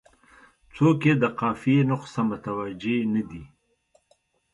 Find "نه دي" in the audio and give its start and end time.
3.13-3.43